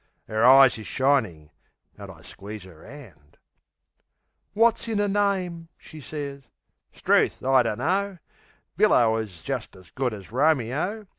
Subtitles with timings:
[0.27, 1.51] 'Er eyes is shinin';
[1.95, 3.37] an' I squeeze 'er 'and.
[4.55, 6.41] "Wot's in a name?" she sez.
[6.91, 8.17] 'Struth, I dunno.
[8.75, 11.05] Billo is just as good as Romeo.